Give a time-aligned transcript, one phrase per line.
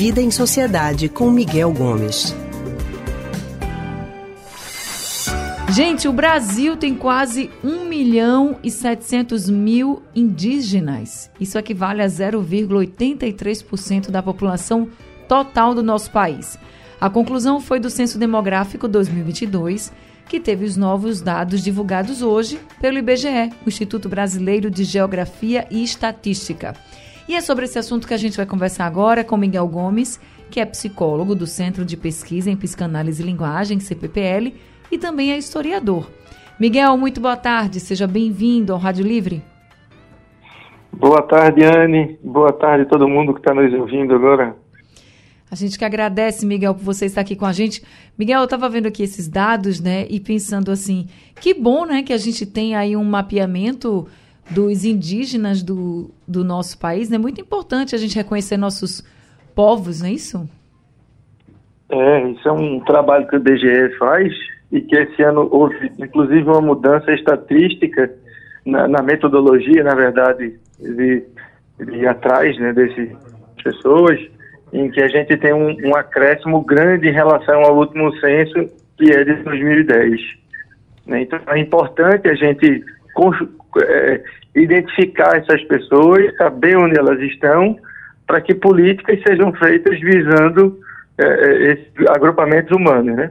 [0.00, 2.34] Vida em Sociedade com Miguel Gomes.
[5.74, 11.30] Gente, o Brasil tem quase 1 milhão e 700 mil indígenas.
[11.38, 14.88] Isso equivale a 0,83% da população
[15.28, 16.58] total do nosso país.
[16.98, 19.92] A conclusão foi do Censo Demográfico 2022,
[20.26, 26.74] que teve os novos dados divulgados hoje pelo IBGE, Instituto Brasileiro de Geografia e Estatística.
[27.30, 30.58] E é sobre esse assunto que a gente vai conversar agora com Miguel Gomes, que
[30.58, 34.52] é psicólogo do Centro de Pesquisa em Psicanálise e Linguagem, CPPL,
[34.90, 36.10] e também é historiador.
[36.58, 39.44] Miguel, muito boa tarde, seja bem-vindo ao Rádio Livre.
[40.92, 42.18] Boa tarde, Anne.
[42.20, 44.56] Boa tarde a todo mundo que está nos ouvindo agora.
[45.48, 47.80] A gente que agradece, Miguel, por você estar aqui com a gente.
[48.18, 51.06] Miguel, eu estava vendo aqui esses dados, né, e pensando assim,
[51.40, 54.08] que bom, né, que a gente tem aí um mapeamento
[54.48, 57.18] dos indígenas do, do nosso país, né?
[57.18, 59.04] Muito importante a gente reconhecer nossos
[59.54, 60.48] povos, não é isso?
[61.90, 64.32] É, isso é um trabalho que o DGE faz
[64.70, 68.12] e que esse ano houve, inclusive, uma mudança estatística
[68.64, 71.24] na, na metodologia, na verdade, de,
[71.78, 73.08] de atrás né, dessas
[73.62, 74.18] pessoas,
[74.72, 79.10] em que a gente tem um, um, acréscimo grande em relação ao último censo, que
[79.10, 80.20] é de 2010.
[81.06, 81.22] Né?
[81.22, 82.84] Então, é importante a gente
[83.78, 84.22] é,
[84.54, 87.78] identificar essas pessoas, saber onde elas estão,
[88.26, 90.80] para que políticas sejam feitas visando
[91.18, 93.30] é, é esses agrupamentos humanos, né?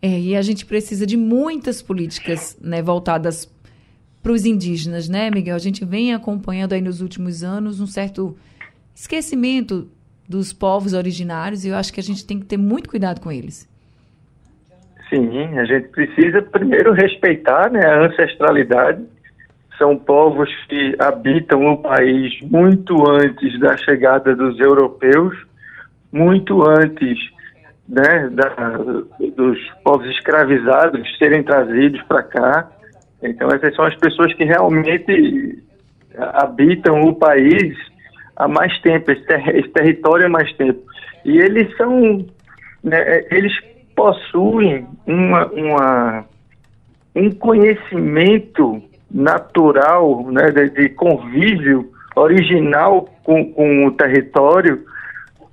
[0.00, 3.50] É, e a gente precisa de muitas políticas né, voltadas
[4.22, 5.56] para os indígenas, né, Miguel?
[5.56, 8.36] A gente vem acompanhando aí nos últimos anos um certo
[8.94, 9.88] esquecimento
[10.28, 13.30] dos povos originários e eu acho que a gente tem que ter muito cuidado com
[13.30, 13.68] eles.
[15.08, 19.04] Sim, a gente precisa primeiro respeitar né, a ancestralidade.
[19.78, 25.36] São povos que habitam o país muito antes da chegada dos europeus,
[26.12, 27.18] muito antes
[27.88, 28.76] né, da,
[29.36, 32.70] dos povos escravizados serem trazidos para cá.
[33.22, 35.62] Então, essas são as pessoas que realmente
[36.16, 37.76] habitam o país
[38.36, 40.80] há mais tempo, esse, ter esse território há mais tempo.
[41.24, 42.24] E eles são,
[42.82, 43.52] né, eles
[44.04, 46.24] possuem uma, uma,
[47.16, 54.84] um conhecimento natural, né, de, de convívio original com, com o território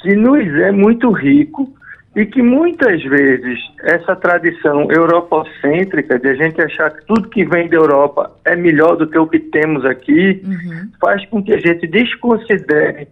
[0.00, 1.72] que nos é muito rico
[2.16, 7.68] e que muitas vezes essa tradição europocêntrica de a gente achar que tudo que vem
[7.68, 10.90] da Europa é melhor do que o que temos aqui, uhum.
[11.00, 13.06] faz com que a gente desconsidere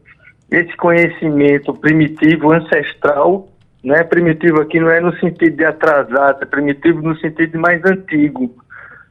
[0.51, 3.49] esse conhecimento primitivo, ancestral,
[3.83, 4.05] né?
[4.05, 8.55] Primitivo aqui não é no sentido de atrasado, é primitivo no sentido de mais antigo,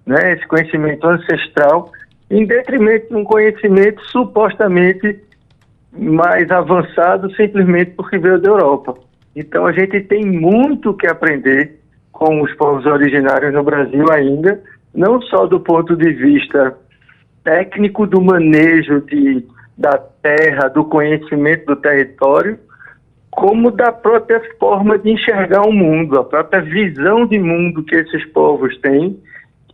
[0.05, 0.33] né?
[0.33, 1.91] Esse conhecimento ancestral,
[2.29, 5.19] em detrimento de um conhecimento supostamente
[5.91, 8.95] mais avançado simplesmente porque veio da Europa.
[9.35, 11.79] Então a gente tem muito que aprender
[12.11, 14.61] com os povos originários no Brasil ainda,
[14.93, 16.75] não só do ponto de vista
[17.43, 19.45] técnico do manejo de,
[19.77, 22.59] da terra, do conhecimento do território,
[23.39, 28.25] como da própria forma de enxergar o mundo, a própria visão de mundo que esses
[28.33, 29.17] povos têm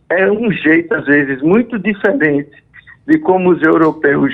[0.08, 2.62] é um jeito às vezes muito diferente
[3.08, 4.32] de como os europeus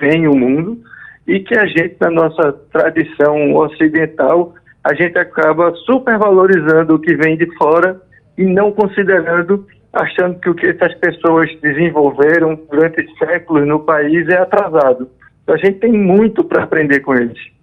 [0.00, 0.78] veem o mundo
[1.26, 7.36] e que a gente na nossa tradição ocidental a gente acaba supervalorizando o que vem
[7.36, 8.00] de fora
[8.38, 14.38] e não considerando, achando que o que essas pessoas desenvolveram durante séculos no país é
[14.38, 15.06] atrasado.
[15.42, 17.59] Então a gente tem muito para aprender com eles.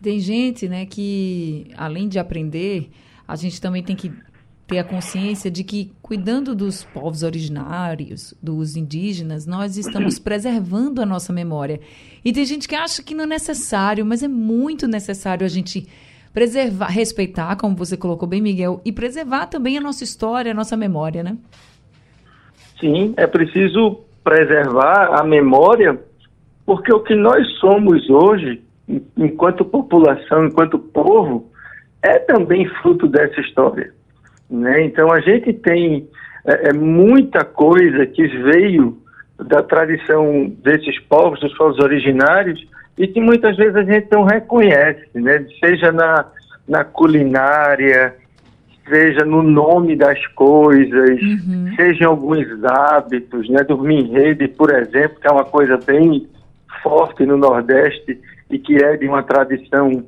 [0.00, 2.90] Tem gente, né, que além de aprender,
[3.26, 4.12] a gente também tem que
[4.68, 11.06] ter a consciência de que cuidando dos povos originários, dos indígenas, nós estamos preservando a
[11.06, 11.80] nossa memória.
[12.22, 15.88] E tem gente que acha que não é necessário, mas é muito necessário a gente
[16.34, 20.76] preservar, respeitar, como você colocou bem, Miguel, e preservar também a nossa história, a nossa
[20.76, 21.36] memória, né?
[22.78, 25.98] Sim, é preciso preservar a memória,
[26.66, 28.62] porque o que nós somos hoje,
[29.16, 31.50] enquanto população, enquanto povo,
[32.02, 33.92] é também fruto dessa história.
[34.48, 34.84] Né?
[34.84, 36.08] Então a gente tem
[36.46, 38.96] é, é muita coisa que veio
[39.38, 45.06] da tradição desses povos, dos povos originários, e que muitas vezes a gente não reconhece,
[45.14, 45.46] né?
[45.60, 46.26] seja na,
[46.66, 48.16] na culinária,
[48.88, 51.72] seja no nome das coisas, uhum.
[51.76, 53.62] seja em alguns hábitos, né?
[53.62, 56.26] dormir em rede, por exemplo, que é uma coisa bem
[56.82, 58.18] forte no Nordeste
[58.50, 60.04] e que é de uma tradição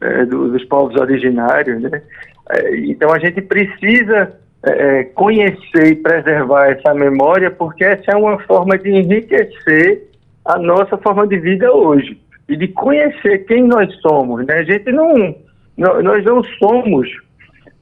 [0.00, 1.82] é, do, dos povos originários.
[1.82, 2.02] Né?
[2.50, 4.32] É, então a gente precisa
[4.62, 10.08] é, conhecer e preservar essa memória, porque essa é uma forma de enriquecer
[10.44, 12.18] a nossa forma de vida hoje.
[12.48, 14.44] e de conhecer quem nós somos.
[14.44, 14.54] Né?
[14.54, 15.36] A gente não,
[15.76, 17.08] nós não somos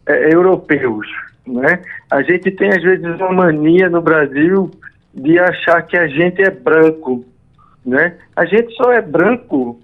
[0.06, 1.06] é, europeus.
[1.46, 1.80] Né?
[2.10, 4.70] A gente tem, às vezes, uma mania no Brasil
[5.14, 7.24] de achar que a gente é branco.
[7.88, 8.14] Né?
[8.36, 9.80] A gente só é branco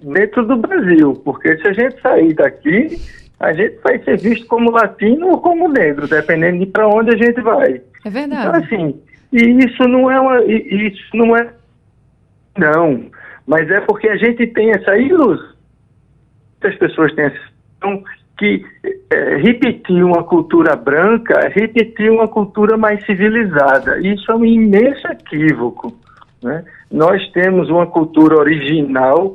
[0.00, 3.00] dentro do Brasil, porque se a gente sair daqui,
[3.40, 7.16] a gente vai ser visto como latino ou como negro, dependendo de para onde a
[7.16, 7.82] gente vai.
[8.04, 8.46] É verdade.
[8.46, 9.02] Então, assim,
[9.32, 11.50] e isso não é uma, isso não é,
[12.56, 13.06] não,
[13.44, 15.50] mas é porque a gente tem essa ilusão,
[16.62, 17.36] as pessoas têm essa
[17.82, 18.04] ilusão
[18.38, 18.64] que
[19.10, 23.98] é, repetir uma cultura branca é repetir uma cultura mais civilizada.
[23.98, 25.96] Isso é um imenso equívoco.
[26.46, 26.64] Né?
[26.92, 29.34] Nós temos uma cultura original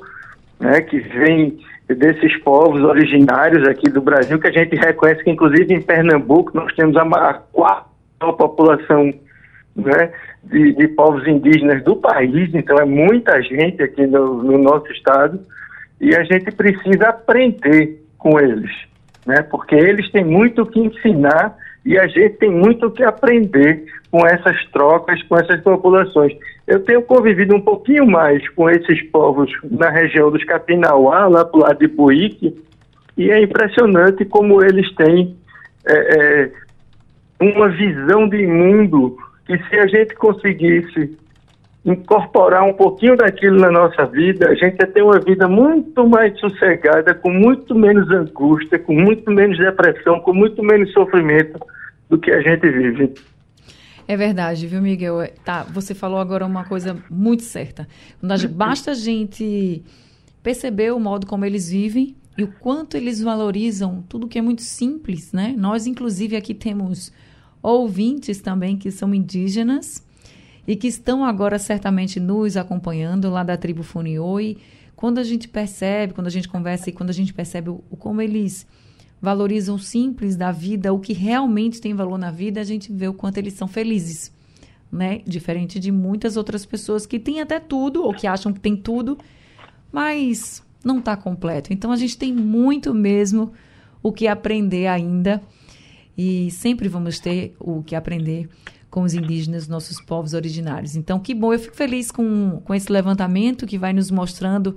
[0.58, 1.60] né, que vem
[1.90, 6.74] desses povos originários aqui do Brasil, que a gente reconhece que, inclusive, em Pernambuco, nós
[6.74, 7.84] temos a, quarta
[8.20, 9.14] população
[9.76, 14.90] né, de, de, povos indígenas do país, então é muita gente aqui no, no nosso
[14.94, 15.38] estado,
[16.00, 18.72] e a gente precisa aprender com eles,
[19.26, 23.04] né, porque eles têm muito o que ensinar e a gente tem muito o que
[23.04, 26.34] aprender com essas trocas, com essas populações.
[26.68, 31.58] Eu tenho convivido um pouquinho mais com esses povos na região dos Capinauá, lá para
[31.58, 32.56] o lado de Buíque,
[33.18, 35.36] e é impressionante como eles têm
[35.88, 36.52] é, é,
[37.40, 41.18] uma visão de mundo que se a gente conseguisse
[41.84, 46.40] incorporar um pouquinho daquilo na nossa vida, a gente ia ter uma vida muito mais
[46.40, 51.60] sossegada, com muito menos angústia, com muito menos depressão, com muito menos sofrimento
[52.10, 53.14] do que a gente vive.
[54.08, 55.28] É verdade, viu, Miguel?
[55.44, 57.88] Tá, você falou agora uma coisa muito certa.
[58.52, 59.84] Basta a gente
[60.44, 64.62] perceber o modo como eles vivem e o quanto eles valorizam tudo que é muito
[64.62, 65.56] simples, né?
[65.58, 67.12] Nós, inclusive, aqui temos
[67.62, 70.04] ouvintes também que são indígenas
[70.72, 74.58] e que estão agora certamente nos acompanhando lá da tribo Funioi.
[74.96, 78.22] Quando a gente percebe, quando a gente conversa e quando a gente percebe o, como
[78.22, 78.66] eles
[79.22, 83.06] valorizam o simples da vida, o que realmente tem valor na vida, a gente vê
[83.06, 84.32] o quanto eles são felizes,
[84.90, 85.20] né?
[85.28, 89.18] Diferente de muitas outras pessoas que têm até tudo ou que acham que tem tudo,
[89.92, 91.74] mas não está completo.
[91.74, 93.52] Então a gente tem muito mesmo
[94.02, 95.42] o que aprender ainda
[96.18, 98.48] e sempre vamos ter o que aprender
[98.92, 100.98] com os indígenas, nossos povos originários.
[100.98, 104.76] Então, que bom, eu fico feliz com, com esse levantamento que vai nos mostrando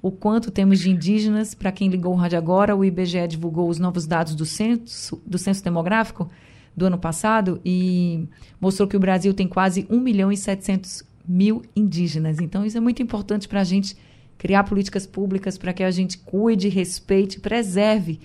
[0.00, 1.54] o quanto temos de indígenas.
[1.54, 5.36] Para quem ligou o rádio agora, o IBGE divulgou os novos dados do censo, do
[5.36, 6.30] censo demográfico
[6.74, 8.26] do ano passado e
[8.58, 12.40] mostrou que o Brasil tem quase 1 milhão e 700 mil indígenas.
[12.40, 13.94] Então, isso é muito importante para a gente
[14.38, 18.18] criar políticas públicas para que a gente cuide, respeite, preserve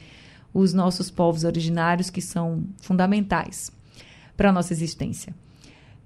[0.54, 3.76] os nossos povos originários, que são fundamentais
[4.36, 5.34] para a nossa existência.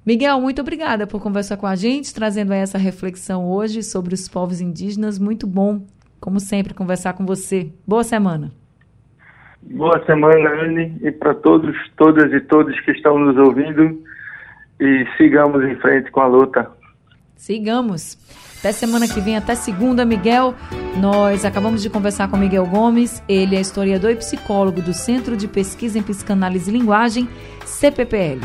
[0.06, 4.62] Miguel, muito obrigada por conversar com a gente, trazendo essa reflexão hoje sobre os povos
[4.62, 5.20] indígenas.
[5.20, 5.86] Muito bom,
[6.20, 7.72] como sempre, conversar com você.
[7.86, 8.52] Boa semana.
[9.62, 14.02] Boa semana, Anne, e para todos, todas e todos que estão nos ouvindo.
[14.80, 16.79] E sigamos em frente com a luta.
[17.40, 18.18] Sigamos.
[18.60, 20.54] Até semana que vem, até segunda, Miguel.
[21.00, 23.24] Nós acabamos de conversar com Miguel Gomes.
[23.30, 27.30] Ele é historiador e psicólogo do Centro de Pesquisa em Psicanálise e Linguagem,
[27.66, 28.42] CPPL.